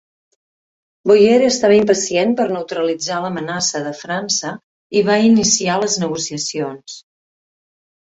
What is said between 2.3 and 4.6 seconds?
per neutralitzar l'amenaça de França